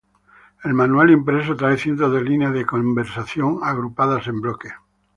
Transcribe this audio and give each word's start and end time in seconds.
El 0.63 0.73
manual 0.73 1.11
impreso 1.11 1.55
trae 1.55 1.77
cientos 1.77 2.11
de 2.11 2.23
líneas 2.23 2.55
de 2.55 2.65
conversación 2.65 3.59
agrupadas 3.61 4.25
en 4.25 4.41
bloques. 4.41 4.71